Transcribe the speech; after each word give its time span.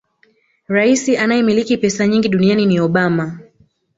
Rais 0.67 1.09
anayemiliki 1.09 1.77
pesa 1.77 2.07
nyingi 2.07 2.29
duniani 2.29 2.65
ni 2.65 2.79
Obama 2.79 3.39